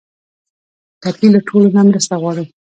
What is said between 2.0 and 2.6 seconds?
غواړي.